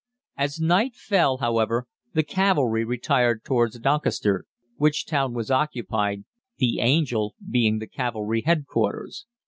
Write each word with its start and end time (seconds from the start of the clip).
"As 0.35 0.59
night 0.59 0.95
fell, 0.95 1.37
however, 1.37 1.85
the 2.15 2.23
cavalry 2.23 2.83
retired 2.83 3.43
towards 3.43 3.77
Doncaster, 3.77 4.45
which 4.77 5.05
town 5.05 5.35
was 5.35 5.51
occupied, 5.51 6.23
the 6.57 6.79
Angel 6.79 7.35
being 7.47 7.77
the 7.77 7.85
cavalry 7.85 8.41
headquarters. 8.41 9.27